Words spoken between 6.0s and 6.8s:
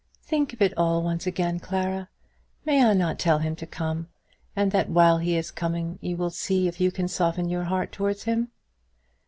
you will see